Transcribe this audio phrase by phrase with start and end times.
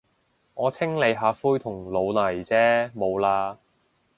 [0.55, 3.57] 我清理下灰同老泥啫，冇喇。